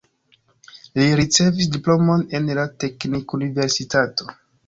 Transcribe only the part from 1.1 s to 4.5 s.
ricevis diplomon en la teknikuniversitato.